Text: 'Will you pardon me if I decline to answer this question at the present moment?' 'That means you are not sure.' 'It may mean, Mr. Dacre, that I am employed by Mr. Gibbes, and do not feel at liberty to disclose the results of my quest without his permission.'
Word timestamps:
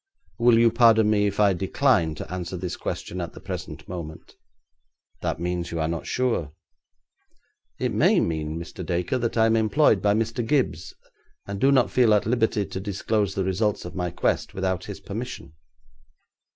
'Will 0.39 0.57
you 0.57 0.71
pardon 0.71 1.11
me 1.11 1.27
if 1.27 1.39
I 1.39 1.53
decline 1.53 2.15
to 2.15 2.33
answer 2.33 2.57
this 2.57 2.75
question 2.75 3.21
at 3.21 3.33
the 3.33 3.39
present 3.39 3.87
moment?' 3.87 4.33
'That 5.21 5.39
means 5.39 5.69
you 5.69 5.79
are 5.79 5.87
not 5.87 6.07
sure.' 6.07 6.53
'It 7.77 7.93
may 7.93 8.19
mean, 8.19 8.57
Mr. 8.57 8.83
Dacre, 8.83 9.19
that 9.19 9.37
I 9.37 9.45
am 9.45 9.55
employed 9.55 10.01
by 10.01 10.15
Mr. 10.15 10.43
Gibbes, 10.43 10.95
and 11.45 11.61
do 11.61 11.71
not 11.71 11.91
feel 11.91 12.15
at 12.15 12.25
liberty 12.25 12.65
to 12.65 12.79
disclose 12.79 13.35
the 13.35 13.43
results 13.43 13.85
of 13.85 13.93
my 13.93 14.09
quest 14.09 14.55
without 14.55 14.85
his 14.85 14.99
permission.' 14.99 15.53